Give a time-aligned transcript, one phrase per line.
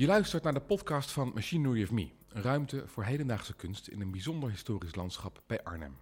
[0.00, 4.00] Je luistert naar de podcast van Machinery of Me, een ruimte voor hedendaagse kunst in
[4.00, 5.96] een bijzonder historisch landschap bij Arnhem.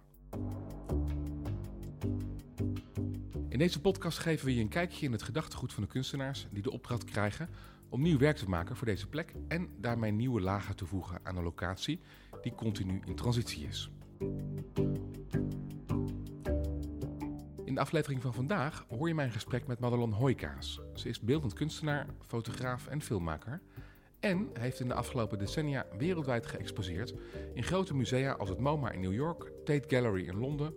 [3.49, 6.63] In deze podcast geven we je een kijkje in het gedachtegoed van de kunstenaars die
[6.63, 7.49] de opdracht krijgen
[7.89, 11.37] om nieuw werk te maken voor deze plek en daarmee nieuwe lagen te voegen aan
[11.37, 11.99] een locatie
[12.41, 13.91] die continu in transitie is.
[17.65, 20.79] In de aflevering van vandaag hoor je mijn gesprek met Madelon Hoijkaas.
[20.93, 23.61] Ze is beeldend kunstenaar, fotograaf en filmmaker.
[24.19, 27.13] En heeft in de afgelopen decennia wereldwijd geëxposeerd
[27.53, 30.73] in grote musea als het MoMA in New York, Tate Gallery in Londen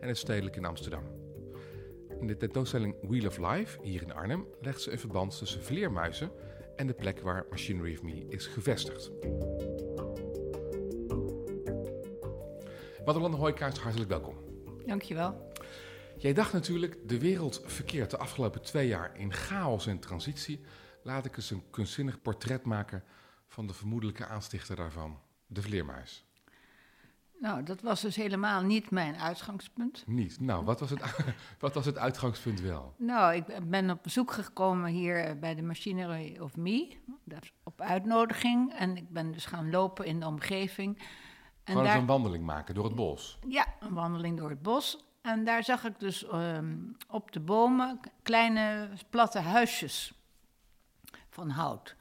[0.00, 1.02] en het Stedelijk in Amsterdam.
[2.20, 6.30] In de tentoonstelling Wheel of Life, hier in Arnhem, legt ze een verband tussen vleermuizen
[6.76, 9.10] en de plek waar Machinery of Me is gevestigd.
[13.04, 14.36] Madelon Hoijkaas, hartelijk welkom.
[14.86, 15.50] Dankjewel.
[16.16, 20.60] Jij dacht natuurlijk, de wereld verkeert de afgelopen twee jaar in chaos en transitie.
[21.06, 23.04] Laat ik eens een kunstzinnig portret maken
[23.46, 26.24] van de vermoedelijke aanstichter daarvan, de vleermuis.
[27.40, 30.04] Nou, dat was dus helemaal niet mijn uitgangspunt.
[30.06, 30.40] Niet?
[30.40, 31.00] Nou, wat was het,
[31.58, 32.94] wat was het uitgangspunt wel?
[32.96, 36.96] Nou, ik ben op bezoek gekomen hier bij de Machinery of Me,
[37.62, 38.72] op uitnodiging.
[38.72, 40.98] En ik ben dus gaan lopen in de omgeving.
[40.98, 41.04] En
[41.64, 43.38] Gewoon eens een wandeling maken door het bos.
[43.48, 45.04] Ja, een wandeling door het bos.
[45.22, 46.76] En daar zag ik dus ehm,
[47.08, 50.16] op de bomen kleine platte huisjes
[51.36, 51.96] van hout.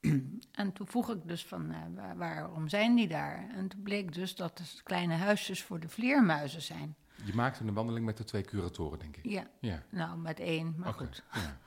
[0.62, 3.48] en toen vroeg ik dus van, eh, waar- waarom zijn die daar?
[3.54, 6.94] En toen bleek dus dat het kleine huisjes voor de vleermuizen zijn.
[7.24, 9.24] Je maakte een wandeling met de twee curatoren, denk ik.
[9.24, 11.22] Ja, Ja, nou met één, maar goed.
[11.32, 11.58] Ja.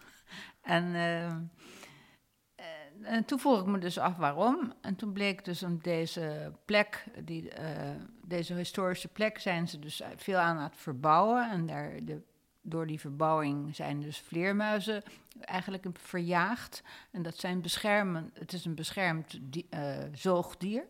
[0.61, 1.41] En, ehm,
[2.55, 4.73] eh, en toen vroeg ik me dus af waarom.
[4.81, 7.91] En toen bleek dus op deze plek, die, eh,
[8.25, 11.49] deze historische plek, zijn ze dus veel aan het verbouwen.
[11.51, 12.21] En daar de,
[12.63, 15.03] door die verbouwing zijn dus vleermuizen
[15.39, 16.83] eigenlijk verjaagd.
[17.11, 20.83] En dat zijn beschermen, het is een beschermd di- eh, zoogdier.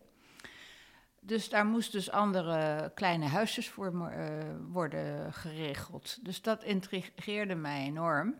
[1.20, 4.28] Dus daar moest dus andere kleine huisjes voor eh,
[4.68, 6.18] worden geregeld.
[6.24, 8.34] Dus dat intrigeerde mij enorm.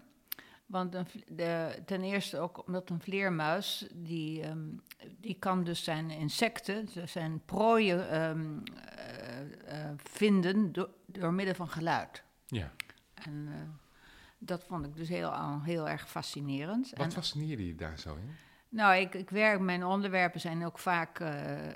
[0.66, 4.58] Want de, ten eerste ook omdat een vleermuis, die, ehm,
[5.20, 11.68] die kan dus zijn insecten, zijn prooien ehm, eh, eh, vinden door, door middel van
[11.68, 12.22] geluid.
[12.46, 12.72] ja.
[13.24, 13.54] En eh,
[14.38, 16.90] dat vond ik dus heel, heel erg fascinerend.
[16.90, 18.34] Wat En- fascineerde je daar zo in?
[18.68, 21.68] nou, ik, ik werk, mijn onderwerpen zijn ook vaak eh,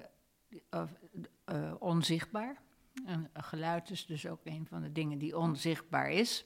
[1.44, 2.56] eh, onzichtbaar.
[3.06, 6.44] En geluid is dus ook een van de dingen die onzichtbaar is.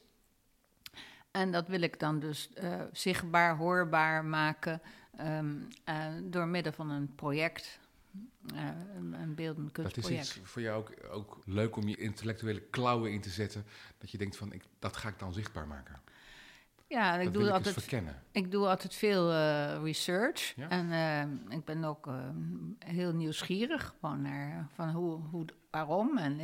[1.31, 2.51] En dat wil ik dan dus
[2.93, 4.83] zichtbaar, hoorbaar maken
[5.17, 5.55] ehm,
[5.85, 7.79] eh, door middel van een project,
[8.55, 10.37] eh, een, een beeldend Dat is kunstproject.
[10.37, 13.65] iets voor jou ook, ook leuk om je intellectuele klauwen in te zetten.
[13.99, 16.01] Dat je denkt van, ik, dat ga ik dan zichtbaar maken.
[16.87, 18.23] Ja, ik dat doe ik altijd verkennen.
[18.31, 20.53] Ik doe altijd veel eh, research.
[20.57, 20.69] Ja?
[20.69, 22.09] En eh, ik ben ook
[22.79, 26.19] heel nieuwsgierig gewoon naar van hoe, hoe, waarom.
[26.19, 26.41] En,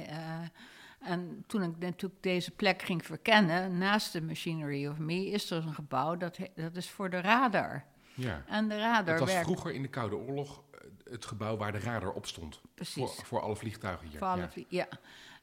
[1.00, 5.66] en toen ik natuurlijk deze plek ging verkennen, naast de Machinery of Me, is er
[5.66, 7.84] een gebouw dat, dat is voor de radar.
[8.14, 8.42] Ja.
[8.46, 10.62] En de radar Het was werkt vroeger in de Koude Oorlog
[11.10, 12.60] het gebouw waar de radar op stond.
[12.74, 12.94] precies.
[13.14, 14.18] Voor, voor alle vliegtuigen hier.
[14.18, 14.64] voor alle ja.
[14.68, 14.88] ja.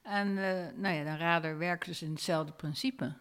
[0.02, 3.14] En eh, nou ja, de radar werkt dus in hetzelfde principe.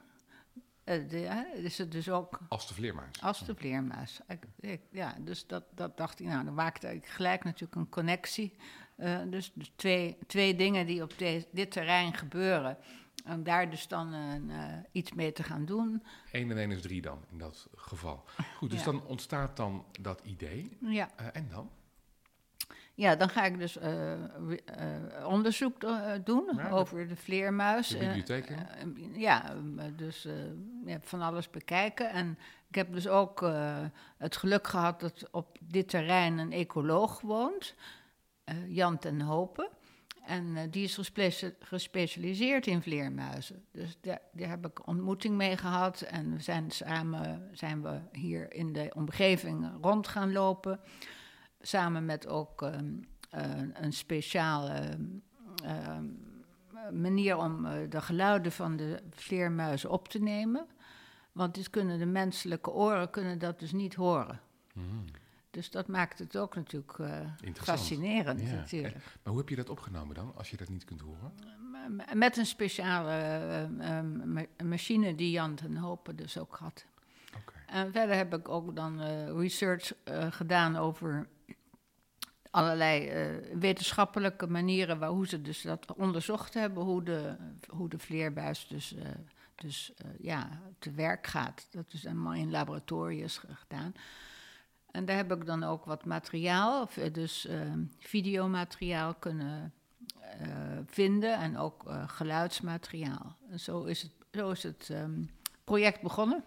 [0.85, 3.23] Eh, de, is het dus ook Als de vleermuis.
[3.23, 4.21] Als de vleermuis.
[4.29, 7.89] Ik, ik- ja, dus dat, dat dacht ik, nou, dan maakte ik gelijk natuurlijk een
[7.89, 8.57] connectie.
[8.97, 12.77] Eh, dus dus twee, twee dingen die op de- dit terrein gebeuren.
[13.25, 14.15] En daar dus dan
[14.93, 16.03] iets mee te gaan doen.
[16.33, 18.25] 1 en 1 is 3 dan, in dat geval.
[18.57, 18.85] Goed, dus Ja.
[18.85, 20.77] dan ontstaat dan dat idee.
[20.81, 21.71] Ja, en dan?
[22.95, 24.19] Ja dan ga ik dus eh, eh,
[25.27, 27.89] onderzoek eh, doen Ja, over de vleermuis.
[27.89, 28.53] De bibliotheek
[29.13, 29.55] ja,
[29.97, 30.29] dus
[30.85, 32.11] hebt van alles bekijken.
[32.11, 32.39] En
[32.69, 33.41] ik heb dus ook
[34.17, 37.75] het geluk gehad dat op dit terrein een ecoloog woont,
[38.69, 39.69] Jan ten Hopen.
[40.27, 43.65] En die is gespe- gespecialiseerd in vleermuizen.
[43.73, 46.01] Dus daar, daar heb ik ontmoeting mee gehad.
[46.01, 50.81] En we zijn samen zijn we hier in de omgeving rond gaan lopen.
[51.67, 52.93] Samen met ook ehm,
[53.31, 54.99] eh, een speciale
[55.65, 56.05] ehm,
[56.93, 60.67] manier om eh, de geluiden van de vleermuizen op te nemen.
[61.33, 64.41] Want dit kunnen de menselijke oren kunnen dat dus niet horen.
[64.73, 64.87] Mhm.
[65.51, 67.79] Dus dat maakt het ook natuurlijk Interessant.
[67.79, 68.55] fascinerend Ja.
[68.55, 68.95] natuurlijk.
[68.95, 71.33] Maar hoe heb je dat opgenomen dan, als je dat niet kunt horen?
[72.15, 76.85] Met een speciale eh, eh, ma- machine die Jan ten Hopen dus ook had.
[77.67, 79.01] En verder heb ik ook dan
[79.39, 79.93] research
[80.31, 81.29] gedaan over
[82.55, 87.37] allerlei eh, wetenschappelijke manieren waar, hoe ze dus dat onderzocht hebben, hoe de,
[87.69, 89.09] hoe de vleerbuis dus, eh,
[89.55, 91.67] dus eh, ja, te werk gaat.
[91.71, 93.95] Dat is allemaal in laboratoriums gedaan.
[94.91, 97.61] En daar heb ik dan ook wat materiaal, of, dus uh,
[97.99, 99.73] videomateriaal kunnen
[100.87, 103.37] vinden en ook geluidsmateriaal.
[103.51, 105.31] En zo is het, zo is het um,
[105.65, 106.45] project begonnen.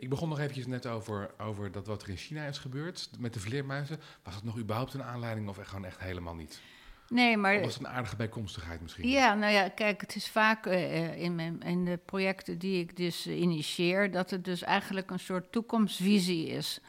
[0.00, 3.34] Ik begon nog eventjes net over, over dat wat er in China is gebeurd met
[3.34, 4.00] de vleermuizen.
[4.22, 6.60] Was dat nog überhaupt een aanleiding of gewoon echt helemaal niet?
[7.08, 7.56] Nee, maar...
[7.56, 9.08] Of was het een aardige bijkomstigheid misschien?
[9.08, 12.96] Ja, nou ja, kijk, het is vaak uh, in, mijn, in de projecten die ik
[12.96, 14.10] dus initieer...
[14.10, 16.80] dat het dus eigenlijk een soort toekomstvisie is...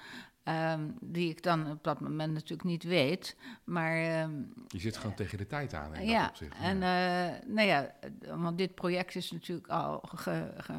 [0.51, 3.36] Um, die ik dan op dat moment natuurlijk niet weet.
[3.63, 4.21] Maar.
[4.21, 5.95] Um, je zit gewoon uh, tegen de tijd aan.
[5.95, 6.56] In ja, dat opzicht.
[6.62, 7.92] en uh, nou ja,
[8.36, 10.74] want dit project is natuurlijk al ge, ge,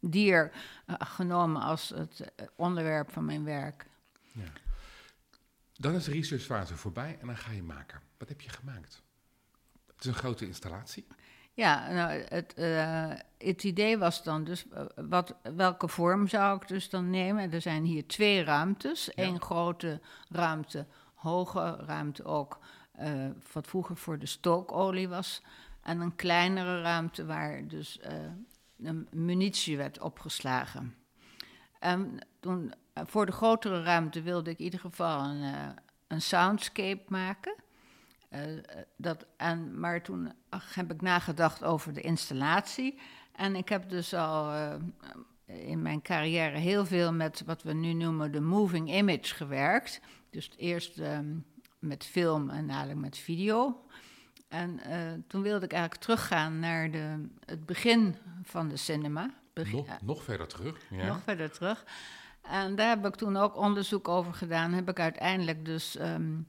[0.00, 0.52] dier
[0.86, 3.86] genomen als het onderwerp van mijn werk?
[4.32, 4.42] Ja.
[5.82, 8.00] Dan is de researchfase voorbij en dan ga je maken.
[8.18, 9.02] Wat heb je gemaakt?
[9.86, 11.06] Het is een grote installatie.
[11.52, 16.68] Ja, nou, het, uh, het idee was dan dus, uh, wat, welke vorm zou ik
[16.68, 17.52] dus dan nemen?
[17.52, 19.10] Er zijn hier twee ruimtes.
[19.14, 19.24] Ja.
[19.24, 22.58] Eén grote ruimte, hoge ruimte ook,
[23.00, 25.42] uh, wat vroeger voor de stookolie was.
[25.80, 28.00] En een kleinere ruimte waar dus
[28.82, 30.94] een munitie werd opgeslagen.
[31.78, 35.68] En toen voor de grotere ruimte wilde ik in ieder geval een, uh,
[36.06, 37.54] een soundscape maken.
[38.30, 38.40] Uh,
[38.96, 40.32] dat, en, maar toen
[40.74, 42.98] heb ik nagedacht over de installatie.
[43.32, 44.74] En ik heb dus al uh,
[45.46, 50.00] in mijn carrière heel veel met wat we nu noemen de moving image gewerkt.
[50.30, 51.44] Dus eerst um,
[51.78, 53.86] met film en dadelijk met video.
[54.48, 54.80] En
[55.26, 59.30] toen wilde ik eigenlijk teruggaan naar de, het begin van de cinema.
[59.52, 60.80] Begin, nog, nog verder terug.
[60.90, 61.06] Ja.
[61.06, 61.84] Nog verder terug.
[62.42, 64.72] En daar heb ik toen ook onderzoek over gedaan.
[64.72, 66.48] Heb ik uiteindelijk dus, um,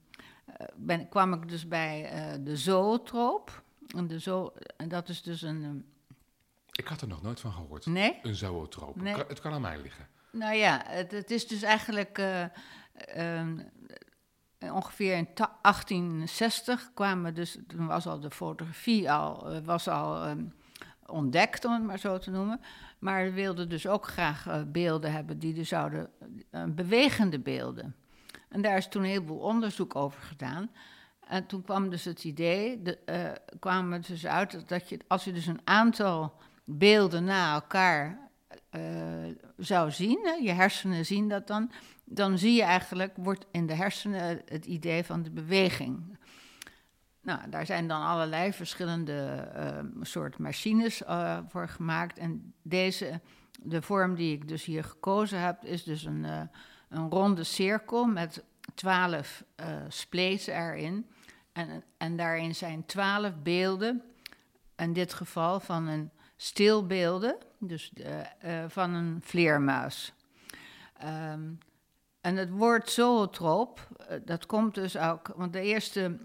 [0.75, 3.63] ben, kwam ik dus bij uh, de zootroop.
[3.95, 5.63] En, de zo en dat is dus een...
[5.63, 5.85] Um,
[6.71, 7.85] ik had er nog nooit van gehoord.
[7.85, 8.19] Nee?
[8.21, 9.01] Een zootroop.
[9.01, 9.15] Nee.
[9.15, 10.07] Het kan aan mij liggen.
[10.31, 12.17] Nou ja, het, het is dus eigenlijk...
[12.17, 12.45] Uh,
[13.39, 13.71] um,
[14.59, 15.27] ongeveer in
[15.61, 17.57] 1860 kwamen dus...
[17.67, 20.35] Toen was al de fotografie al, was al
[21.05, 22.61] ontdekt, om het maar zo te noemen...
[23.03, 26.09] Maar we wilden dus ook graag uh, beelden hebben die dus zouden,
[26.51, 27.95] uh, bewegende beelden.
[28.49, 30.69] En daar is toen een heleboel onderzoek over gedaan.
[31.27, 35.23] En toen kwam dus het idee, de, uh, kwam het dus uit dat je, als
[35.23, 36.33] je dus een aantal
[36.63, 38.21] beelden na elkaar
[39.57, 41.71] zou zien, je hersenen zien dat dan,
[42.03, 46.17] dan zie je eigenlijk, wordt in de hersenen het idee van de beweging.
[47.23, 52.17] Nou, daar zijn dan allerlei verschillende uh, soort machines uh, voor gemaakt.
[52.17, 53.19] En deze,
[53.61, 56.41] de vorm die ik dus hier gekozen heb, is dus een, uh,
[56.89, 58.43] een ronde cirkel met
[58.73, 59.43] twaalf
[59.87, 61.07] splees erin.
[61.51, 64.01] En, en daarin zijn twaalf beelden,
[64.75, 67.93] in dit geval van een stilbeelden, dus
[68.67, 70.13] van een vleermuis.
[71.03, 71.57] Um,
[72.21, 73.87] en het woord zootroop,
[74.25, 76.17] dat komt dus ook, want de eerste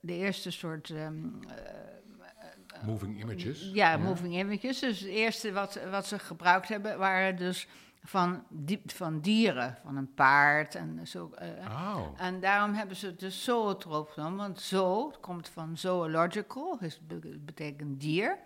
[0.00, 0.88] de eerste soort.
[0.88, 3.70] Um, uh, moving images.
[3.72, 4.78] Ja, ja, moving images.
[4.78, 7.68] Dus het eerste wat, wat ze gebruikt hebben waren dus
[8.04, 11.30] van, die, van dieren, van een paard en zo.
[11.68, 12.06] oh.
[12.16, 17.00] En daarom hebben ze het dus zootroop genomen, want zo komt van zoological, dus
[17.38, 18.38] betekent dier.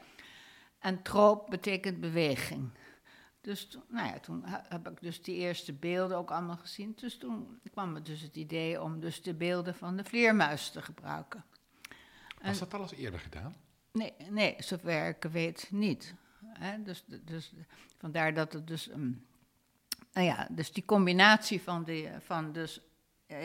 [0.78, 2.70] En troop betekent beweging.
[3.46, 6.92] Dus toen, nou ja, toen heb ik dus die eerste beelden ook allemaal gezien.
[6.96, 10.82] Dus toen kwam het dus het idee om dus de beelden van de vleermuis te
[10.82, 11.44] gebruiken.
[12.42, 13.54] Was dat al eens eerder gedaan?
[13.92, 16.14] Nee, nee zover ik weet niet.
[16.44, 17.52] He, dus, dus
[17.96, 18.90] vandaar dat het dus...
[18.90, 19.26] Um,
[20.12, 22.80] nou ja, dus die combinatie van, de, van dus,
[23.26, 23.38] uh,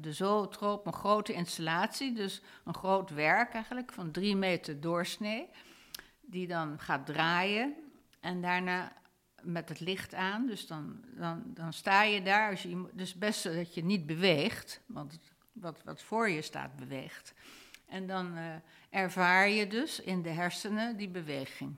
[0.00, 5.48] de zootroop, een grote installatie, dus een groot werk eigenlijk, van drie meter doorsnee,
[6.20, 7.74] die dan gaat draaien
[8.20, 8.98] en daarna
[9.42, 10.46] met het licht aan.
[10.46, 12.50] Dus dan, dan, dan sta je daar.
[12.50, 15.18] Als je, dus best dat je niet beweegt, want
[15.52, 17.34] wat, wat voor je staat beweegt.
[17.86, 18.54] En dan uh,
[18.90, 21.76] ervaar je dus in de hersenen die beweging.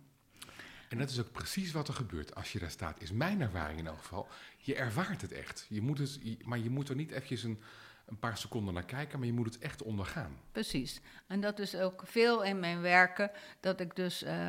[0.88, 3.78] En dat is ook precies wat er gebeurt als je daar staat, is mijn ervaring
[3.78, 4.28] in elk geval.
[4.59, 5.66] Je ervaart het echt.
[5.69, 7.61] Je moet het, maar je moet er niet eventjes een,
[8.07, 10.38] een paar seconden naar kijken, maar je moet het echt ondergaan.
[10.52, 11.00] Precies.
[11.26, 14.23] En dat is ook veel in mijn werken, dat ik dus...
[14.23, 14.49] Uh,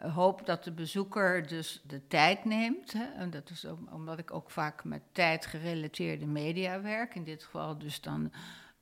[0.00, 2.92] hoop dat de bezoeker dus de tijd neemt.
[2.92, 7.14] Hè, en dat is omdat ik ook vaak met tijdgerelateerde media werk.
[7.14, 8.32] In dit geval dus dan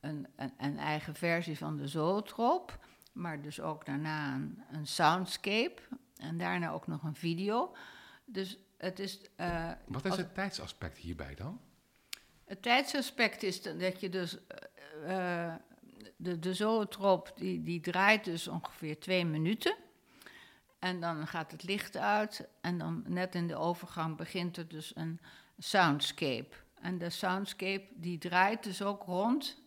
[0.00, 2.78] een, een, een eigen versie van de zootroop.
[3.12, 5.82] Maar dus ook daarna een, een, soundscape.
[6.16, 7.74] En daarna ook nog een video.
[8.24, 9.20] Dus het is...
[9.36, 11.60] Uh, Wat is het tijdsaspect hierbij dan?
[12.44, 14.38] Het tijdsaspect is dat je dus.
[15.06, 15.54] Uh,
[16.16, 19.76] de, de zoetroop die, die draait dus ongeveer twee minuten.
[20.82, 22.48] En dan gaat het licht uit.
[22.60, 25.20] En dan net in de overgang begint er dus een
[25.58, 26.56] soundscape.
[26.80, 29.62] En de soundscape die draait dus ook rond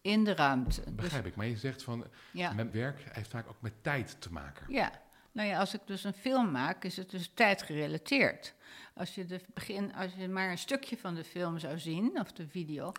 [0.00, 0.84] in de ruimte.
[0.84, 2.52] Dus Begrijp ik, maar je zegt van ja.
[2.52, 4.66] met werk heeft vaak ook met tijd te maken.
[4.72, 4.92] Ja,
[5.32, 8.54] nou ja, als ik dus een film maak, is het dus tijdgerelateerd.
[8.94, 12.32] Als je, de begin, als je maar een stukje van de film zou zien, of
[12.32, 12.92] de video,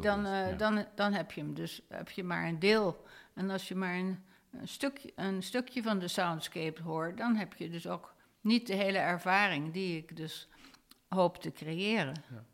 [0.00, 3.06] dan, uh, dan, dan heb je hem dus heb je maar een deel.
[3.34, 4.24] En als je maar een,
[4.60, 8.74] een, stukje, een stukje van de soundscape hoort, dan heb je dus ook niet de
[8.74, 10.48] hele ervaring die ik dus
[11.08, 12.22] hoop te creëren.
[12.30, 12.44] Ja.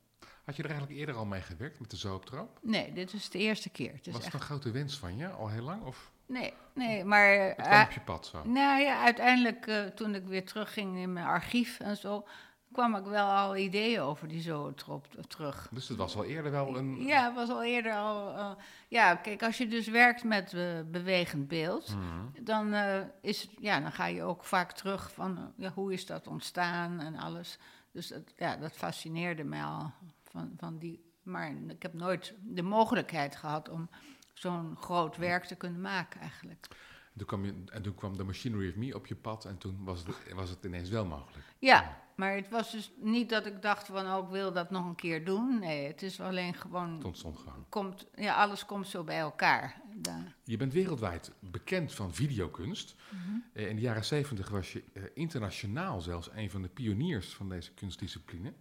[0.44, 2.58] Had je er eigenlijk eerder al mee gewerkt met de zooptrap?
[2.62, 3.92] Nee, dit is de eerste keer.
[3.92, 4.34] Het Was het echt...
[4.34, 5.82] een grote wens van je, al heel lang?
[5.82, 6.10] Of?
[6.26, 7.36] Nee, nee, maar...
[7.36, 8.44] Het kwam op je pad zo?
[8.44, 12.26] Nou ja, uiteindelijk uh, toen ik weer terugging in mijn archief en zo...
[12.72, 15.68] kwam ik wel al ideeën over die zootrop terug.
[15.70, 16.96] Dus het was al eerder wel een...
[17.06, 18.34] Ja, het was al eerder al...
[18.34, 18.50] Uh,
[18.88, 21.94] ja, kijk, als je dus werkt met uh, bewegend beeld...
[21.94, 22.44] Mm.
[22.44, 22.74] dan,
[23.20, 25.52] is, ja, dan ga je ook vaak terug van...
[25.56, 27.58] ja, hoe is dat ontstaan en alles...
[27.92, 29.92] Dus dat, ja, dat fascineerde mij al
[30.24, 31.10] van, van die.
[31.22, 33.88] Maar ik heb nooit de mogelijkheid gehad om
[34.32, 36.68] zo'n groot werk te kunnen maken, eigenlijk.
[37.16, 39.84] Toen kwam je, en toen kwam de Machinery of Me op je pad en toen
[39.84, 41.44] was het, was het ineens wel mogelijk.
[41.58, 44.84] Ja, maar het was dus niet dat ik dacht van, oh, ik wil dat nog
[44.84, 45.58] een keer doen.
[45.58, 46.94] Nee, het is alleen gewoon...
[46.94, 47.66] Het ontstond gewoon.
[47.68, 49.80] Komt, ja, alles komt zo bij elkaar.
[49.94, 50.36] Daar.
[50.44, 52.94] Je bent wereldwijd bekend van videokunst.
[53.10, 57.48] Mm In de jaren zeventig was je eh, internationaal zelfs een van de pioniers van
[57.48, 58.52] deze kunstdiscipline.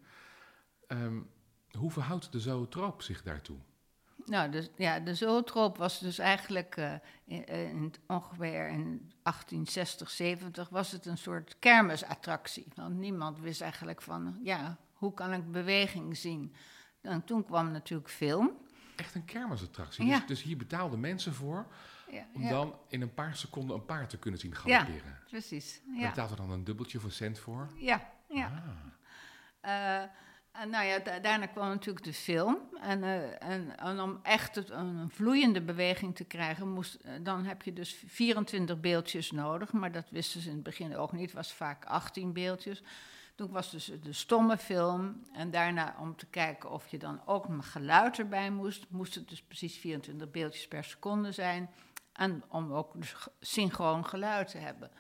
[0.88, 1.30] Um,
[1.78, 3.58] hoe verhoudt de zootroop zich daartoe?
[4.26, 6.94] Nou, dus, ja, de zootroop was dus eigenlijk uh,
[7.26, 12.68] in, in, ongeveer in 1860, 70 was het een soort kermisattractie.
[12.76, 16.56] Want niemand wist eigenlijk van, ja, hoe kan ik beweging zien?
[17.02, 18.52] En toen kwam natuurlijk film.
[18.96, 20.06] Echt een kermisattractie?
[20.06, 20.18] Ja.
[20.18, 21.66] Dus, dus, hier betaalden mensen voor
[22.12, 24.96] ja, om dan in een paar seconden een paard te kunnen zien galopperen?
[25.06, 25.82] Ja, precies.
[25.96, 26.10] Ja.
[26.10, 27.70] betaalde dan een dubbeltje een cent voor?
[27.76, 28.46] Ja, ja.
[29.62, 30.04] Ah.
[30.04, 30.10] Uh,
[30.52, 32.58] en nou ja, daarna kwam natuurlijk de film.
[32.82, 37.74] En, uh, en, om echt een vloeiende beweging te krijgen, moest, uh, dan heb je
[37.74, 39.72] dus 24 beeldjes nodig.
[39.72, 41.22] Maar dat wisten ze in het begin ook niet.
[41.22, 42.84] Het was vaak 18 beeldjes.
[43.36, 45.24] Toen was dus de stomme film.
[45.34, 49.42] En daarna om te kijken of je dan ook geluid erbij moest, moest het dus
[49.42, 51.70] precies 24 beeldjes per seconde zijn.
[52.14, 54.92] En om ook dus synchroon geluid te hebben.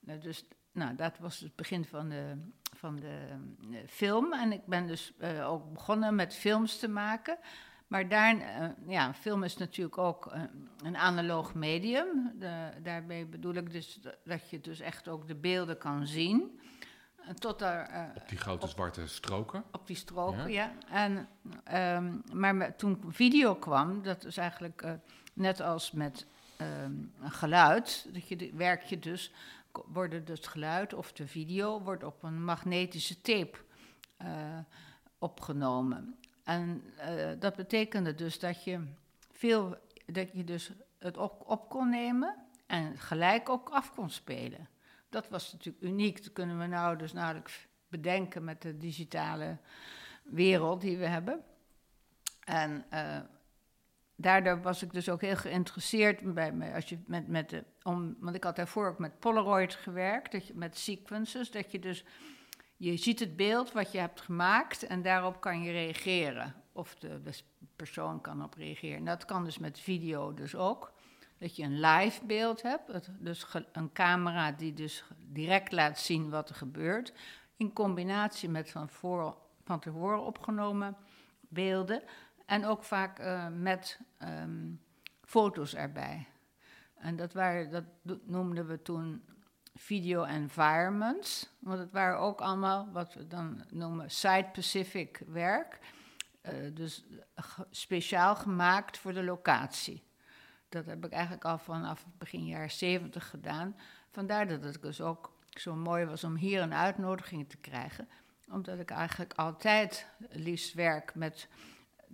[0.00, 2.36] Nou, dus nou, dat was het begin van de,
[2.82, 3.28] van de
[3.70, 4.32] uh, film.
[4.32, 7.38] En ik ben dus uh, ook begonnen met films te maken.
[7.86, 10.32] Maar daar, uh, ja, film is natuurlijk ook
[10.82, 12.32] een analoog medium.
[12.38, 16.60] De, daarbij bedoel ik dus dat je dus echt ook de beelden kan zien.
[17.38, 19.64] Tot daar, op die grote zwarte stroken?
[19.72, 20.72] Op die stroken, ja.
[20.90, 21.06] ja.
[21.06, 21.28] En,
[21.96, 24.84] um, maar toen video kwam, dat is eigenlijk
[25.32, 26.26] net als met
[26.84, 29.32] um, geluid, dat je werk je dus
[29.72, 33.58] worden het geluid of de video wordt op een magnetische tape
[34.22, 34.58] uh,
[35.18, 36.18] opgenomen.
[36.44, 38.86] En uh, dat betekende dus dat je,
[39.30, 39.76] veel,
[40.06, 42.36] dat je dus het op, op kon nemen
[42.66, 44.68] en gelijk ook af kon spelen.
[45.08, 46.24] Dat was natuurlijk uniek.
[46.24, 49.58] Dat kunnen we nou dus nauwelijks bedenken met de digitale
[50.22, 51.44] wereld die we hebben.
[52.44, 53.18] En uh,
[54.22, 58.16] daardoor was ik dus ook heel geïnteresseerd bij me, als je met, met de, om,
[58.20, 62.04] want ik had daarvoor ook met Polaroid gewerkt, dat je, met sequences, dat je dus,
[62.76, 66.54] je ziet het beeld wat je hebt gemaakt en daarop kan je reageren.
[66.72, 67.20] Of de,
[67.76, 68.96] persoon kan op reageren.
[68.96, 70.92] En dat kan dus met video dus ook.
[71.38, 76.48] Dat je een live beeld hebt, dus een camera die dus direct laat zien wat
[76.48, 77.12] er gebeurt,
[77.56, 80.96] in combinatie met van, voor, van tevoren opgenomen
[81.40, 82.02] beelden.
[82.52, 84.80] En ook vaak uh, met um,
[85.20, 86.28] foto's erbij.
[86.94, 87.84] En dat, waren, dat
[88.24, 89.24] noemden we toen
[89.74, 91.48] video environments.
[91.58, 95.78] Want het waren ook allemaal wat we dan noemen site-specific werk.
[96.42, 97.04] Uh, dus
[97.70, 100.04] speciaal gemaakt voor de locatie.
[100.68, 103.76] Dat heb ik eigenlijk al vanaf begin jaren 70 gedaan.
[104.10, 108.08] Vandaar dat het dus ook zo mooi was om hier een uitnodiging te krijgen.
[108.50, 111.48] Omdat ik eigenlijk altijd liefst werk met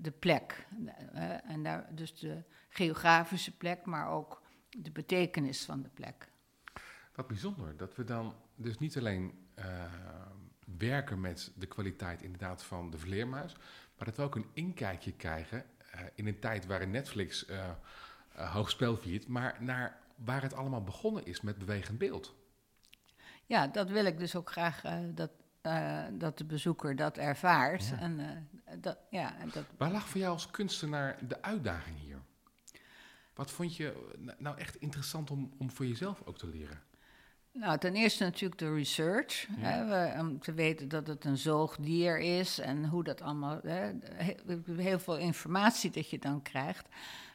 [0.00, 0.67] de plek.
[1.14, 6.31] Uh, en daar, dus de geografische plek, maar ook de betekenis van de plek.
[7.14, 9.64] Wat bijzonder, dat we dan dus niet alleen uh,
[10.78, 13.57] werken met de kwaliteit inderdaad van de vleermuis,
[13.97, 15.64] maar dat we ook een inkijkje krijgen
[15.95, 17.47] uh, in een tijd waarin Netflix
[18.35, 22.35] hoog spel viert, maar naar waar het allemaal begonnen is met bewegend beeld.
[23.47, 24.83] Ja, dat wil ik dus ook graag
[25.14, 25.31] dat
[26.12, 27.88] dat de bezoeker dat ervaart.
[27.88, 27.99] Ja.
[27.99, 28.49] En
[28.80, 32.18] dat, ja, dat, Waar lag voor jou als kunstenaar de uitdaging hier?
[33.34, 36.82] Wat vond je eh, nou echt interessant om, om voor jezelf ook te leren?
[37.52, 39.46] Nou, ten eerste natuurlijk de research.
[39.56, 39.87] Ja.
[39.87, 43.60] Hè, om te weten dat het een zoogdier is en hoe dat allemaal.
[43.62, 44.37] Hè, he-
[44.76, 46.88] heel veel informatie dat je dan krijgt.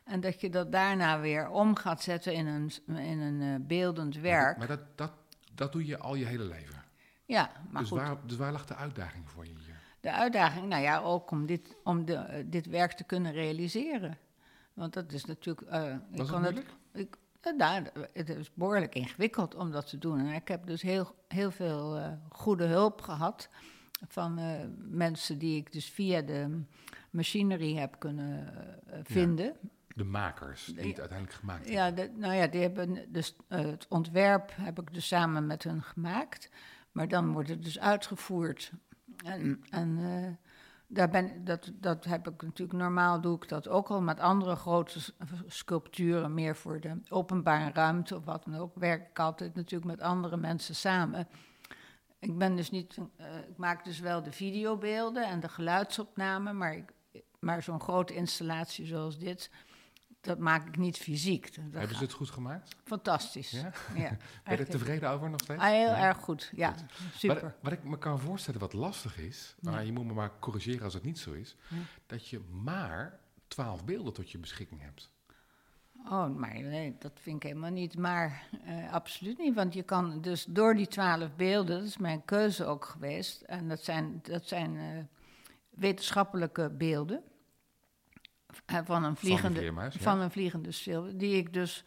[0.03, 4.15] En dat je dat daarna weer om gaat zetten in een, in een eh, beeldend
[4.15, 4.57] werk.
[4.57, 5.11] Maar dat, dat,
[5.53, 6.83] dat doe je al je hele leven.
[7.25, 7.99] Ja, maar dus, goed.
[7.99, 9.53] waar, dus waar lag de uitdaging voor je?
[10.03, 14.17] De uitdaging, nou ja, ook om dit, om de, eh, dit werk te kunnen realiseren.
[14.73, 15.67] Want dat is natuurlijk.
[15.69, 16.69] eh, ik Was het kan moeilijk?
[16.93, 20.19] ik, eh, nou, het is behoorlijk ingewikkeld om dat te doen.
[20.19, 23.49] En ik heb dus heel, heel veel goede hulp gehad
[24.07, 24.39] van
[24.89, 26.61] mensen die ik dus via de
[27.09, 28.53] machinerie heb kunnen
[29.03, 29.55] vinden.
[29.95, 30.87] De makers die Ja.
[30.89, 32.13] het uiteindelijk gemaakt Ja, hebben.
[32.13, 36.49] de- nou ja, die hebben dus, het ontwerp heb ik dus samen met hun gemaakt.
[36.91, 38.71] Maar dan wordt het dus uitgevoerd.
[39.25, 40.49] En, en eh,
[40.87, 44.55] daar ben, dat, dat heb ik natuurlijk, normaal doe ik dat ook al met andere
[44.55, 44.99] grote
[45.47, 48.75] sculpturen, meer voor de openbare ruimte of wat dan ook.
[48.75, 51.27] Werk ik altijd natuurlijk met andere mensen samen.
[52.19, 56.85] Ik ben dus niet, eh, ik maak dus wel de videobeelden en de geluidsopnamen, maar,
[57.39, 59.49] maar zo'n grote installatie zoals dit,
[60.23, 61.55] dat maak ik niet fysiek.
[61.55, 62.75] Dat Hebben gaat- ze het goed gemaakt?
[62.83, 63.51] Fantastisch.
[63.51, 63.71] Ja?
[63.95, 64.09] Ja?
[64.43, 65.61] Ben je er tevreden over nog steeds?
[65.61, 65.97] Ah, heel Ja?
[65.97, 66.71] erg goed, ja.
[66.71, 66.91] Goed.
[67.15, 67.41] Super.
[67.41, 69.71] Wat, wat ik me kan voorstellen wat lastig is, Ja.
[69.71, 71.55] maar je moet me maar corrigeren als het niet zo is,
[72.05, 75.11] dat je maar twaalf beelden tot je beschikking hebt.
[76.05, 77.97] Oh, maar nee, dat vind ik helemaal niet.
[77.97, 79.53] Maar eh, absoluut niet.
[79.55, 83.41] Want je kan dus door die twaalf beelden, dat is mijn keuze ook geweest.
[83.41, 85.03] En dat zijn, dat zijn eh,
[85.69, 87.23] wetenschappelijke beelden.
[88.85, 89.99] Van een vliegende, vleermuis, ja.
[90.01, 91.17] van een vliegende zilver.
[91.17, 91.83] Die ik dus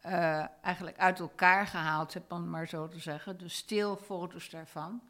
[0.00, 3.38] eh, eigenlijk uit elkaar gehaald heb, om maar zo te zeggen.
[3.38, 5.02] Dus stilfoto's daarvan.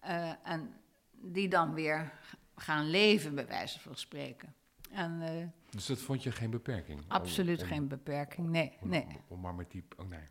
[0.00, 0.74] Eh, en
[1.12, 2.12] die dan weer
[2.56, 4.54] gaan leven, bij wijze van spreken.
[4.90, 7.00] En eh, Dus dat vond je geen beperking?
[7.08, 8.72] Absoluut om- geen beperking, nee.
[8.80, 9.06] Om, nee.
[9.28, 9.84] om- maar met die...
[9.96, 10.24] Oh nee.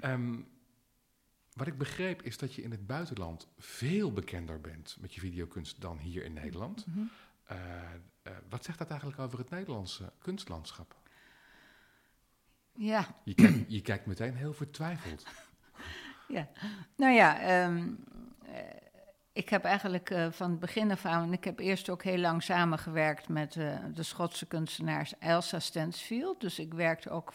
[0.00, 0.40] Ehm,
[1.52, 5.80] wat ik begreep is dat je in het buitenland veel bekender bent met je videokunst
[5.80, 6.86] dan hier in Nederland.
[6.86, 7.00] Mhm.
[8.22, 10.96] Eh, wat zegt dat eigenlijk over het Nederlandse kunstlandschap?
[12.72, 15.26] Ja, Je kijkt, je kijkt meteen heel vertwijfeld.
[16.28, 16.48] ja.
[16.96, 17.90] Nou ja, ehm,
[18.42, 18.58] eh,
[19.32, 21.32] ik heb eigenlijk eh, van het begin af aan...
[21.32, 26.40] Ik heb eerst ook heel lang samengewerkt met de Schotse kunstenaars Elsa Stansfield.
[26.40, 27.32] Dus ik werkte ook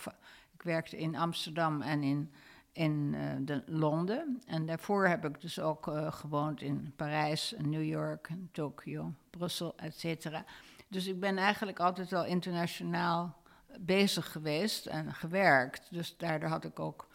[0.54, 2.32] ik werkte in Amsterdam en in,
[2.72, 4.42] in de Londen.
[4.46, 10.46] En daarvoor heb ik dus ook gewoond in Parijs, New York, Tokio, Brussel, et cetera.
[10.88, 13.36] Dus ik ben eigenlijk altijd al internationaal
[13.80, 15.88] bezig geweest en gewerkt.
[15.92, 17.08] Dus daardoor had ik ook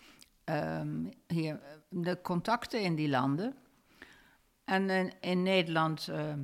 [0.44, 3.54] ehm, hier eh, de contacten in die landen.
[4.64, 6.40] En in, in Nederland ehm,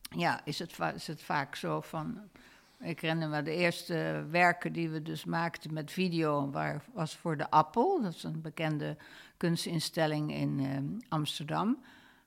[0.00, 2.20] ja, is, het is het vaak zo van...
[2.80, 6.50] Ik herinner me de eerste werken die we dus maakten met video...
[6.50, 8.96] Waar, was voor de Appel, dat is een bekende
[9.36, 11.78] kunstinstelling in ehm, Amsterdam...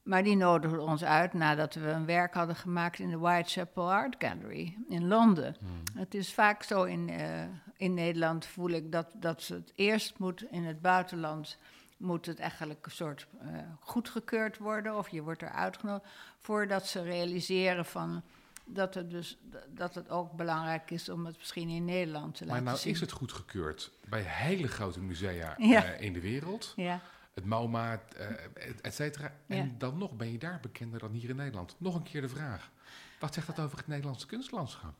[0.03, 4.15] Maar die nodigden ons uit nadat we een werk hadden gemaakt in de Whitechapel Art
[4.17, 5.55] Gallery in Londen.
[5.95, 7.43] Het is vaak zo in, eh,
[7.77, 11.57] in Nederland, voel ik, dat, dat ze het eerst moet in het buitenland.
[11.97, 13.47] Moet het eigenlijk een soort eh,
[13.79, 16.05] goedgekeurd worden, of je wordt er uitgenodigd,
[16.39, 18.21] voordat ze realiseren van
[18.65, 19.37] dat het, dus,
[19.69, 22.93] dat het ook belangrijk is om het misschien in Nederland te Maar laten nou zien.
[22.93, 25.83] is het goedgekeurd bij hele grote musea Ja.
[25.83, 26.73] eh, in de wereld.
[26.75, 26.99] Ja.
[27.33, 29.33] Het MoMA, eh, et- et cetera.
[29.47, 29.71] En Ja.
[29.77, 31.75] dan nog ben je daar bekender dan hier in Nederland.
[31.79, 32.71] Nog een keer de vraag.
[33.19, 34.93] Wat zegt dat over het Nederlandse kunstlandschap?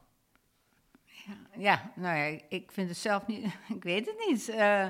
[1.58, 4.50] Ja, nou ja, ik vind het zelf niet, ik weet het niet.
[4.50, 4.88] Eh,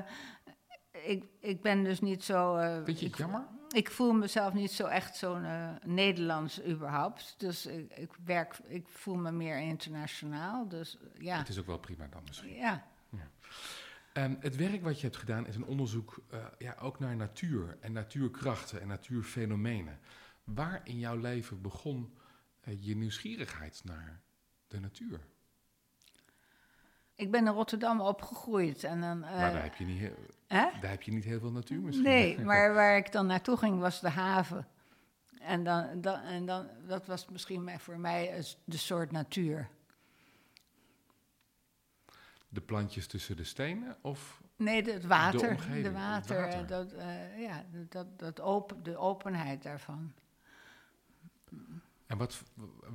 [1.06, 2.56] ik, ik ben dus niet zo.
[2.84, 3.46] Vind je het ik, jammer?
[3.68, 5.46] Ik voel mezelf niet zo echt zo'n
[5.84, 7.34] Nederlands überhaupt.
[7.38, 10.68] Dus ik, ik werk, ik voel me meer internationaal.
[10.68, 12.54] Dus ja, Het is ook wel prima dan misschien.
[12.54, 12.86] ja.
[14.12, 17.76] Ehm, het werk wat je hebt gedaan is een onderzoek eh, ja, ook naar natuur
[17.80, 19.98] en natuurkrachten en natuurfenomenen.
[20.44, 22.14] Waar in jouw leven begon
[22.60, 24.20] eh, je nieuwsgierigheid naar
[24.68, 25.20] de natuur?
[27.14, 28.84] Ik ben in Rotterdam opgegroeid.
[28.84, 30.68] En dan, eh, maar daar heb, je niet heel, hè?
[30.80, 32.04] daar heb je niet heel veel natuur misschien.
[32.04, 34.66] Nee, maar waar ik dan naartoe ging was de haven.
[35.40, 39.68] En, dan, dan, en dan, dat was misschien voor mij de soort natuur.
[42.52, 45.40] De plantjes tussen de stenen of Nee, de- het water.
[45.40, 46.60] De het water, water.
[46.60, 50.12] eh, Dat, eh, ja, dat, dat open, de openheid daarvan.
[52.06, 52.42] En wat,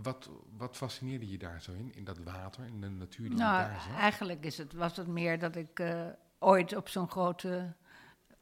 [0.04, 3.62] wat, wat fascineerde je daar zo in, in dat water, in de natuur die Nou,
[3.64, 3.96] je daar zag?
[4.00, 6.06] eigenlijk is het, was het meer dat ik eh,
[6.40, 7.74] ooit op zo'n grote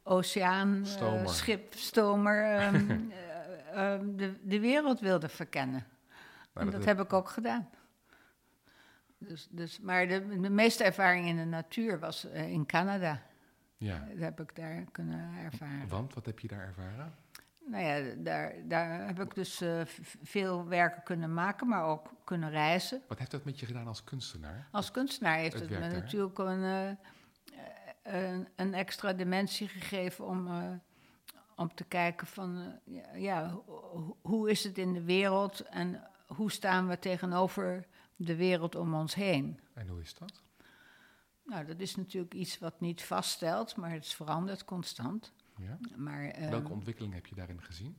[0.02, 5.86] oceaan, eh, schip, stomer, ehm, eh, ehm, de, de wereld wilde verkennen.
[6.52, 7.68] en dat, heb ik ook gedaan.
[9.18, 13.22] Dus, dus, maar de, de meeste ervaring in de natuur was uh, in Canada.
[13.76, 14.06] Ja.
[14.08, 15.88] Dat heb ik daar kunnen ervaren.
[15.88, 17.14] Want, wat heb je daar ervaren?
[17.66, 19.80] Nou ja, daar, daar heb ik dus uh,
[20.22, 23.02] veel werken kunnen maken, maar ook kunnen reizen.
[23.08, 24.68] Wat heeft dat met je gedaan als kunstenaar?
[24.70, 26.90] Als kunstenaar heeft het, het me natuurlijk een, uh,
[28.02, 30.70] een, een, extra dimensie gegeven om, uh,
[31.56, 32.80] om te kijken van,
[33.14, 33.60] ja,
[34.22, 39.14] hoe is het in de wereld en hoe staan we tegenover de wereld om ons
[39.14, 39.60] heen.
[39.72, 40.42] En hoe is dat?
[41.44, 45.32] Nou, dat is natuurlijk iets wat niet vaststelt, maar het verandert constant.
[45.56, 45.78] Ja?
[45.96, 47.96] Maar, Welke ontwikkeling heb je daarin gezien?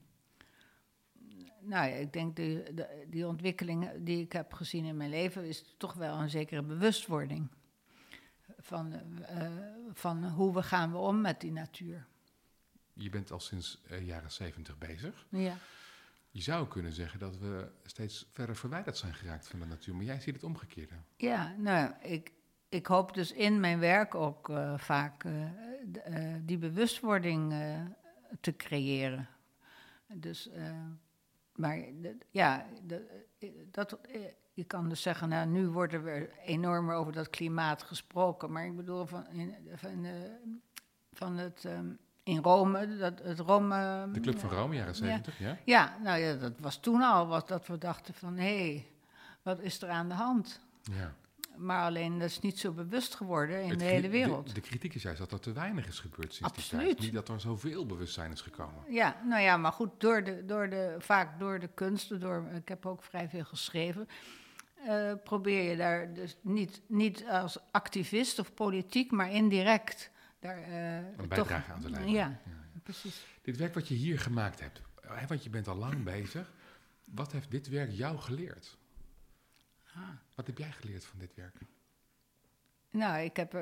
[1.60, 5.76] Nou ik denk de, de, die ontwikkelingen die ik heb gezien in mijn leven is
[5.78, 7.50] toch wel een zekere bewustwording
[8.58, 9.52] van, uh,
[9.94, 12.08] van hoe we gaan we om met die natuur.
[12.94, 15.26] Je bent al sinds uh, jaren zeventig bezig.
[15.30, 15.58] Ja.
[16.30, 20.06] Je zou kunnen zeggen dat we steeds verder verwijderd zijn geraakt van de natuur, maar
[20.06, 20.94] jij ziet het omgekeerde.
[21.16, 22.32] Ja, nou, ik,
[22.70, 25.52] ik hoop dus in mijn werk ook uh, vaak uh,
[26.10, 27.54] uh, die bewustwording
[28.42, 29.28] te creëren.
[30.14, 30.50] Dus,
[31.56, 31.84] maar
[32.30, 32.66] ja,
[33.72, 34.00] dat,
[34.54, 38.52] je kan dus zeggen, nou, nu wordt er enorm over dat klimaat gesproken.
[38.52, 39.26] Maar ik bedoel, van,
[39.76, 40.06] van,
[41.12, 41.64] van het.
[41.64, 44.08] Um, in Rome, dat, het Rome...
[44.12, 45.48] De Club van Rome, jaren 70, ja?
[45.48, 48.38] Ja, ja nou ja, dat was toen al wat, dat we dachten van...
[48.38, 48.88] hé, hey,
[49.42, 50.60] wat is er aan de hand?
[50.82, 51.14] Ja.
[51.56, 54.48] Maar alleen dat is niet zo bewust geworden in het de hele wereld.
[54.48, 56.86] De, de, kritiek is juist dat er te weinig is gebeurd sinds Absoluut.
[56.86, 57.00] die tijd.
[57.00, 58.84] Niet dat er zoveel bewustzijn is gekomen.
[58.90, 62.68] Ja, nou ja, maar goed, door de, door de, vaak door de kunsten, door, ik
[62.68, 64.08] heb ook vrij veel geschreven...
[64.88, 70.12] Uh, probeer je daar dus niet, niet als activist of politiek, maar indirect...
[70.40, 72.12] Daar, uh, een bijdrage toch, aan te leveren.
[72.12, 73.26] Ja, ja, precies.
[73.42, 74.82] Dit werk wat je hier gemaakt hebt,
[75.28, 76.52] want je bent al lang bezig...
[77.12, 78.78] wat heeft dit werk jou geleerd?
[79.94, 80.10] Ah.
[80.36, 81.56] Wat heb jij geleerd van dit werk?
[82.90, 83.54] Nou, ik heb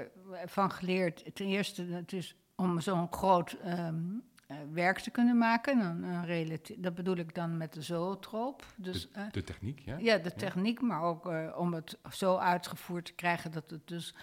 [0.41, 5.79] ervan geleerd, ten eerste, het is om zo'n groot um, uh, werk te kunnen maken.
[5.79, 8.65] Een, een dat bedoel ik dan met de zootroop.
[8.75, 9.97] Dus, de, de, techniek, ja?
[9.97, 14.15] Ja, de techniek, maar ook uh, om het zo uitgevoerd te krijgen dat het dus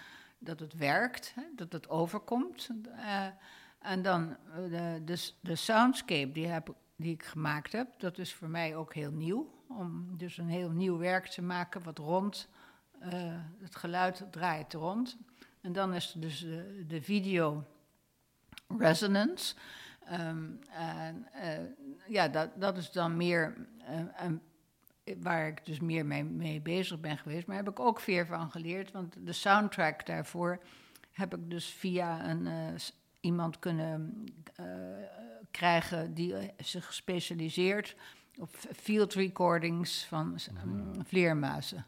[0.43, 2.69] dat het werkt, hè, dat het overkomt.
[2.85, 3.25] Uh,
[3.79, 8.49] en dan de, de, de soundscape die, heb, die ik gemaakt heb, dat is voor
[8.49, 9.51] mij ook heel nieuw.
[9.67, 12.47] Om dus een heel nieuw werk te maken wat rond,
[13.01, 13.09] uh,
[13.61, 15.17] het geluid draait rond.
[15.61, 17.63] En dan is er dus de, de video
[18.77, 19.55] resonance.
[20.11, 21.27] Um, en,
[22.07, 23.67] ja, dat, dat is dan meer
[24.17, 24.41] een,
[25.17, 27.47] waar ik dus meer mee, mee, bezig ben geweest.
[27.47, 28.91] Maar heb ik ook veel van geleerd.
[28.91, 30.63] Want de soundtrack daarvoor
[31.11, 32.79] heb ik dus via een, uh,
[33.19, 34.25] iemand kunnen
[35.51, 37.95] krijgen die zich specialiseert
[38.37, 41.85] op field recordings van um, vleermuizen.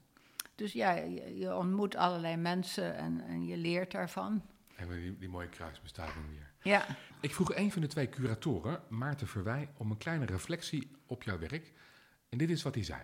[0.55, 4.41] Dus ja, je, je, ontmoet allerlei mensen en, en je leert daarvan.
[4.75, 6.51] En die, die mooie kruisbestuiving weer.
[6.61, 6.85] Ja.
[7.21, 11.39] Ik vroeg een van de twee curatoren, Maarten Verwij, om een kleine reflectie op jouw
[11.39, 11.71] werk.
[12.35, 13.01] En dit is wat hij zei.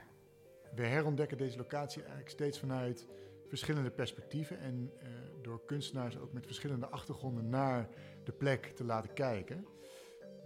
[0.76, 3.08] We herontdekken deze locatie eigenlijk steeds vanuit
[3.48, 4.60] verschillende perspectieven.
[4.60, 5.10] En uh,
[5.41, 7.89] door kunstenaars ook met verschillende achtergronden naar
[8.24, 9.65] de plek te laten kijken.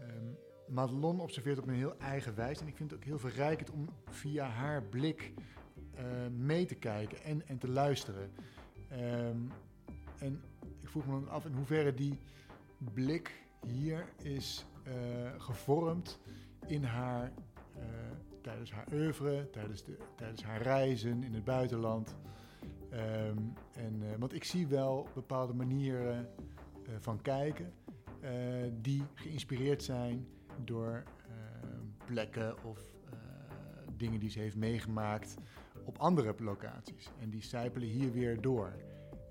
[0.01, 2.61] Um, Madelon observeert op een heel eigen wijze.
[2.61, 5.33] En ik vind het ook heel verrijkend om via haar blik
[5.95, 8.31] uh, mee te kijken en, en te luisteren.
[8.91, 9.51] Um,
[10.19, 10.43] en
[10.81, 12.19] ik vroeg me dan af in hoeverre die
[12.93, 14.93] blik hier is uh,
[15.37, 16.19] gevormd
[16.67, 17.31] in haar,
[18.45, 22.15] tijdens haar oeuvre, tijdens, de, tijdens haar reizen in het buitenland.
[22.93, 26.29] Um, en, uh, want ik zie wel bepaalde manieren
[26.99, 27.73] van kijken
[28.81, 30.27] die geïnspireerd zijn
[30.63, 31.03] door
[32.05, 32.79] plekken of
[33.97, 35.37] dingen die ze heeft meegemaakt
[35.83, 37.11] op andere locaties.
[37.19, 38.73] En die sijpelen hier weer door.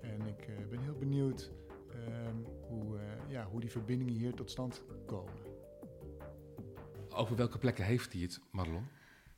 [0.01, 1.51] En ik ben heel benieuwd
[1.95, 5.33] um, hoe, ja, hoe die verbindingen hier tot stand komen.
[7.15, 8.87] Over welke plekken heeft hij het, Madelon?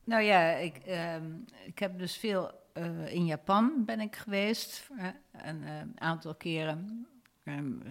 [0.07, 4.89] Nou ja, ik, um, ik heb dus veel uh, in Japan ben ik geweest.
[5.31, 7.07] een aantal keren.
[7.43, 7.81] Um,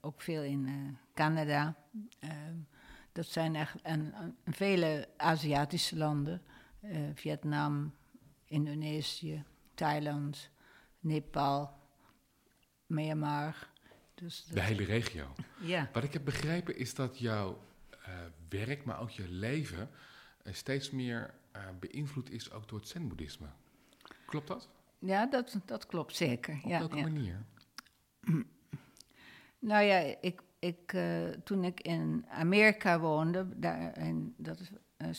[0.00, 1.76] ook veel in Canada.
[3.12, 6.42] dat zijn echt en, en, vele Aziatische landen.
[7.14, 7.94] Vietnam,
[8.44, 10.50] Indonesië, Thailand,
[11.00, 11.78] Nepal,
[12.86, 13.68] Myanmar.
[14.14, 15.34] Dus de hele regio.
[15.60, 15.88] Ja.
[15.92, 17.64] Wat ik heb begrepen is dat jouw
[18.48, 19.90] werk, maar ook je leven,
[20.44, 21.34] steeds meer
[21.78, 23.46] beïnvloed is ook door het zen-boeddhisme.
[24.26, 24.68] Klopt dat?
[24.98, 26.58] Ja, dat, dat klopt zeker.
[26.62, 27.02] Op ja, welke ja.
[27.02, 27.44] manier?
[29.58, 30.96] Nou ja, ik, ik,
[31.44, 34.70] toen ik in Amerika woonde, daar, en dat is,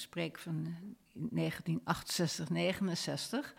[0.01, 0.75] spreek van
[1.13, 3.55] 1968, 69.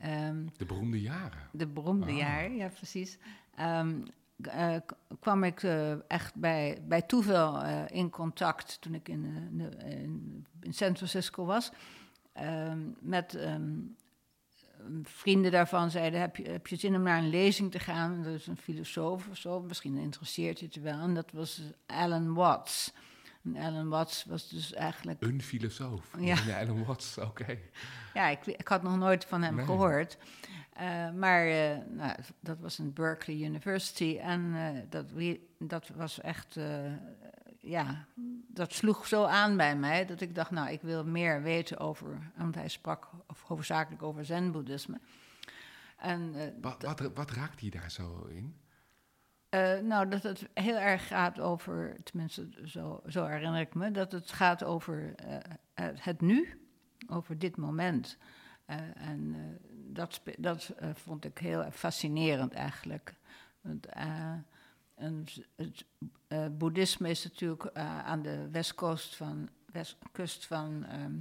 [0.00, 1.48] Ehm, De beroemde jaren.
[1.52, 2.16] de beroemde Ah.
[2.16, 3.18] jaren, ja precies.
[3.54, 4.00] Ehm,
[4.42, 4.76] eh,
[5.20, 9.24] kwam ik eh, echt bij, bij toeval eh, in contact toen ik in,
[9.80, 11.70] eh, in, in San Francisco was.
[12.38, 13.70] Ehm, met ehm,
[15.02, 18.22] vrienden daarvan zeiden: heb je, heb je zin om naar een lezing te gaan?
[18.22, 20.98] Dat is een filosoof of zo, misschien interesseert je het wel.
[21.00, 22.92] En dat was Alan Watts.
[23.44, 26.10] En Alan Watts was dus eigenlijk Een filosoof.
[26.18, 26.36] Ja.
[26.46, 27.58] Ja, Alan Watts, oké.
[28.14, 29.64] Ja, ik, ik had nog nooit van hem Nee.
[29.64, 30.18] gehoord.
[30.72, 34.18] Eh, maar eh, nou, dat was in Berkeley University.
[34.20, 35.04] En eh, dat,
[35.58, 36.56] dat was echt,
[37.60, 38.04] ja,
[38.48, 42.30] dat sloeg zo aan bij mij dat ik dacht, nou, ik wil meer weten over,
[42.36, 43.10] want hij sprak
[43.42, 45.00] hoofdzakelijk over zen-boeddhisme.
[45.96, 48.56] En eh, Wat, wat, wat raakt hij daar zo in?
[49.48, 54.12] eh, nou, dat het heel erg gaat over, tenminste zo, zo herinner ik me, dat
[54.12, 56.60] het gaat over eh, het, nu,
[57.08, 58.16] over dit moment.
[58.94, 59.36] En
[59.70, 63.14] dat, dat vond ik heel fascinerend eigenlijk.
[63.60, 63.86] Want,
[64.98, 65.24] en
[65.56, 65.84] het
[66.28, 71.18] eh, boeddhisme is natuurlijk eh, aan de westkust van, westkust van ehm,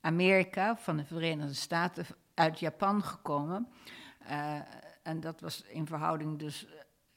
[0.00, 3.68] Amerika, van de Verenigde Staten, uit Japan gekomen.
[4.18, 4.58] Eh,
[5.02, 6.66] en dat was in verhouding dus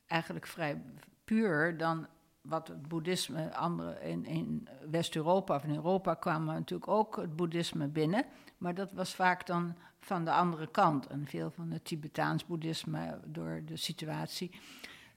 [0.06, 0.82] eigenlijk vrij
[1.24, 2.08] puur dan
[2.42, 7.88] wat het boeddhisme andere in, in West-Europa of in Europa kwam natuurlijk ook het boeddhisme
[7.88, 8.26] binnen,
[8.58, 13.20] maar dat was vaak dan van de andere kant en veel van het Tibetaans boeddhisme
[13.26, 14.52] door de situatie.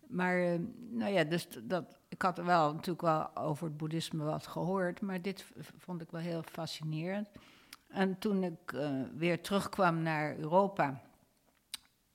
[0.08, 0.58] Maar eh,
[0.90, 5.22] nou ja, dus dat, ik had wel natuurlijk wel over het boeddhisme wat gehoord, maar
[5.22, 5.44] dit
[5.76, 7.28] vond ik wel heel fascinerend.
[7.88, 11.00] En toen ik eh, weer terugkwam naar Europa,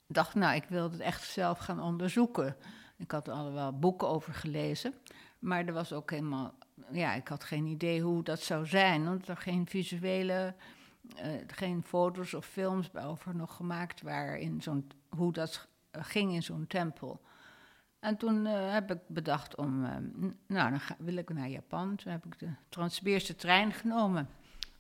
[0.08, 2.56] dacht nou, ik wil het echt zelf gaan onderzoeken.
[2.98, 4.94] Ik had er al wel boeken over gelezen,
[5.40, 6.54] maar er was ook helemaal,
[6.92, 10.56] ja, ik had geen idee hoe dat zou zijn, omdat er geen visuele,
[11.16, 16.44] eh, geen foto's of films over nog gemaakt waren in zo'n, hoe dat ging in
[16.44, 17.22] zo'n tempel.
[18.04, 19.96] En toen eh, heb ik bedacht om, eh,
[20.48, 21.96] nou, dan wil ik naar Japan.
[21.96, 24.30] Toen heb ik de Transsibische trein genomen.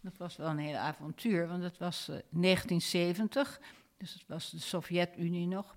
[0.01, 3.59] Dat was wel een heel avontuur, want het was eh, 1970,
[3.97, 5.75] dus het was de Sovjet-Unie nog.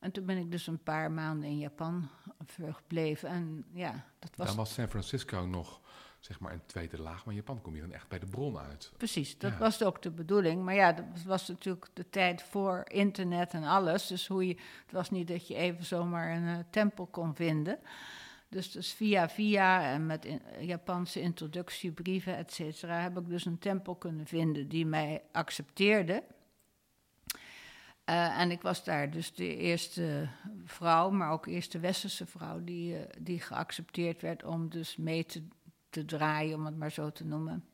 [0.00, 2.08] En toen ben ik dus een paar maanden in Japan
[2.46, 3.28] verbleven.
[3.28, 5.80] En ja, dat was Dan was San Francisco nog,
[6.24, 7.24] zeg maar, een tweede laag.
[7.24, 8.92] Maar Japan kom je dan echt bij de bron uit.
[8.96, 9.58] Precies, dat Ja.
[9.58, 10.62] was ook de bedoeling.
[10.62, 14.06] Maar ja, dat was natuurlijk de tijd voor internet en alles.
[14.06, 17.78] Dus hoe je, het was niet dat je even zomaar een eh, tempel kon vinden.
[18.48, 23.58] Dus, dus via via en met in- Japanse introductiebrieven, et cetera, heb ik dus een
[23.58, 26.22] tempel kunnen vinden die mij accepteerde.
[28.04, 30.28] Eh, en ik was daar dus de eerste
[30.64, 35.42] vrouw, maar ook eerste westerse vrouw die, eh, die geaccepteerd werd om dus mee te,
[35.94, 37.64] te draaien, om het maar zo te noemen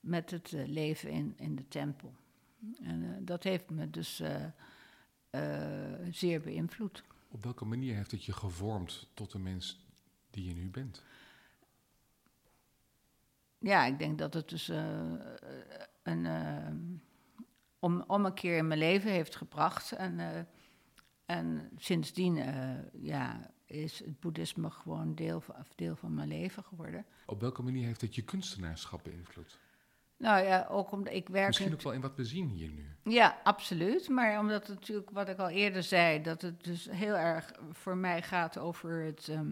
[0.00, 2.14] met het eh, leven in, in de tempel.
[2.82, 4.44] En eh, dat heeft me dus eh,
[6.10, 7.04] zeer beïnvloed.
[7.28, 9.86] Op welke manier heeft het je gevormd tot de mens
[10.30, 11.02] die je nu bent?
[13.58, 14.70] Ja, ik denk dat het dus
[16.02, 16.26] een,
[17.78, 19.92] om, om een keer in mijn leven heeft gebracht.
[19.92, 20.46] En,
[21.26, 22.34] en sindsdien
[22.92, 27.04] ja, is het boeddhisme gewoon deel van, deel van mijn leven geworden.
[27.26, 29.58] Op welke manier heeft het je kunstenaarschap beïnvloed?
[30.16, 31.46] Nou ja, ook omdat ik werk...
[31.46, 33.12] Misschien ook wel in wat we zien hier nu.
[33.12, 34.08] Ja, absoluut.
[34.08, 37.96] Maar omdat het natuurlijk, wat ik al eerder zei, dat het dus heel erg voor
[37.96, 39.50] mij gaat over het, ehm,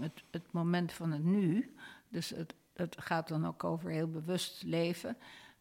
[0.00, 1.74] het, het moment van het nu.
[2.08, 5.16] Dus het, het gaat dan ook over heel bewust leven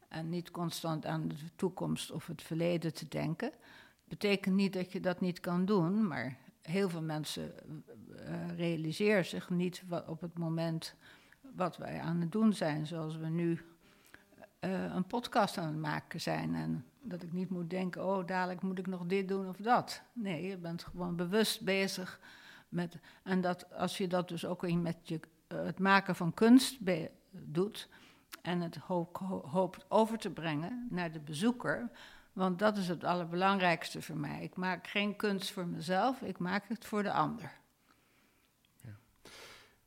[0.07, 3.51] en niet constant aan de toekomst of het verleden te denken.
[4.03, 7.51] Betekent niet dat je dat niet kan doen, maar heel veel mensen
[8.25, 10.95] eh, realiseren zich niet wat, op het moment
[11.55, 13.61] wat wij aan het doen zijn, zoals we nu
[14.59, 16.55] eh, een podcast aan het maken zijn.
[16.55, 20.01] En dat ik niet moet denken, oh, dadelijk moet ik nog dit doen of dat.
[20.13, 22.19] Nee, je bent gewoon bewust bezig
[22.69, 22.97] met.
[23.23, 26.77] En dat als je dat dus ook in met je, eh, het maken van kunst
[27.31, 27.89] doet.
[28.41, 31.89] En het ho- ho- hoopt over te brengen naar de bezoeker.
[32.33, 34.43] Want dat is het allerbelangrijkste voor mij.
[34.43, 37.59] Ik maak geen kunst voor mezelf, ik maak het voor de ander.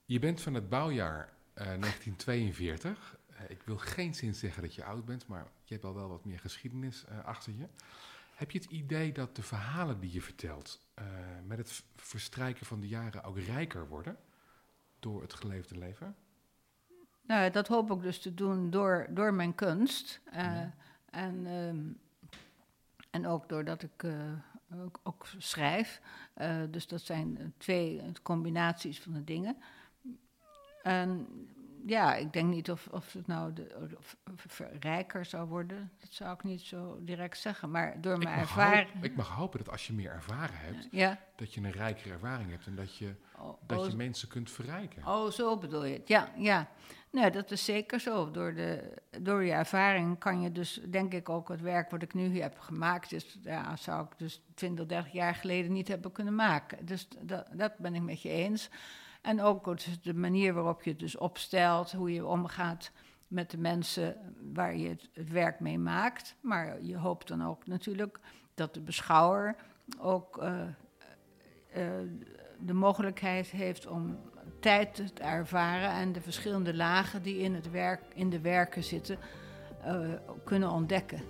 [0.06, 3.16] Je bent van het bouwjaar eh, 1942.
[3.28, 6.08] Eh, ik wil geen zin zeggen dat je oud bent, maar je hebt al wel
[6.08, 7.66] wat meer geschiedenis eh, achter je.
[8.34, 11.04] Heb je het idee dat de verhalen die je vertelt eh,
[11.46, 14.16] met het verstrijken van de jaren ook rijker worden
[14.98, 16.16] door het geleefde leven?
[17.22, 20.20] Nou, dat hoop ik dus te doen door, door mijn kunst.
[20.24, 20.74] eh, Ja.
[21.10, 21.82] en, ehm,
[23.14, 24.12] en ook doordat ik eh,
[24.84, 26.00] ook, ook schrijf.
[26.34, 29.56] Eh, dus dat zijn eh, twee combinaties van de dingen.
[30.82, 31.26] En
[31.86, 35.92] ja, ik denk niet of, of het nou de, of, of rijker zou worden.
[35.98, 37.70] Dat zou ik niet zo direct zeggen.
[37.70, 38.88] Maar door mijn ervaring.
[39.02, 41.18] ik mag hopen dat als je meer ervaren hebt, Ja.
[41.36, 44.50] dat je een rijkere ervaring hebt en dat je, Oh, dat oh, je mensen kunt
[44.50, 45.06] verrijken.
[45.06, 46.08] Oh, zo bedoel je het.
[46.08, 46.68] Ja, ja.
[47.14, 48.30] Nee, dat is zeker zo.
[48.30, 52.14] Door, de, door je ervaring kan je dus, denk ik, ook het werk wat ik
[52.14, 56.34] nu heb gemaakt, is, ja, zou ik dus 20, 30 jaar geleden niet hebben kunnen
[56.34, 56.86] maken.
[56.86, 58.70] Dus dat, dat ben ik met je eens.
[59.22, 62.90] En ook de manier waarop je het dus opstelt, hoe je omgaat
[63.28, 64.16] met de mensen
[64.52, 66.34] waar je het, het werk mee maakt.
[66.40, 68.20] Maar je hoopt dan ook natuurlijk
[68.54, 69.56] dat de beschouwer
[69.98, 70.60] ook eh,
[71.72, 72.08] eh,
[72.58, 74.18] de mogelijkheid heeft om
[74.60, 79.18] tijd te ervaren en de verschillende lagen die in, het werk, in de werken zitten
[79.82, 80.12] eh,
[80.44, 81.20] kunnen ontdekken.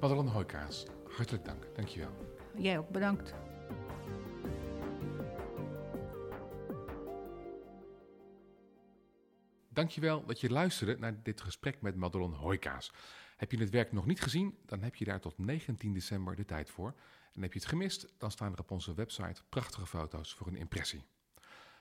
[0.00, 1.66] Madelon Hooikaas, hartelijk dank.
[1.74, 2.10] Dankjewel.
[2.56, 3.34] Jij ook bedankt.
[9.68, 12.92] Dankjewel dat je luisterde naar dit gesprek met Madelon Hooikaas.
[13.36, 16.44] Heb je het werk nog niet gezien, dan heb je daar tot 19 december de
[16.44, 16.94] tijd voor.
[17.34, 20.56] En heb je het gemist, dan staan er op onze website prachtige foto's voor een
[20.56, 21.04] impressie.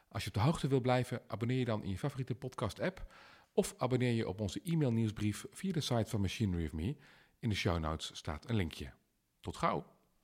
[0.09, 3.13] Als je op de hoogte wil blijven, abonneer je dan in je favoriete podcast-app
[3.53, 6.95] of abonneer je op onze e-mail nieuwsbrief via de site van Machinery of Me.
[7.39, 8.93] In de show notes staat een linkje.
[9.39, 9.96] Tot gauw!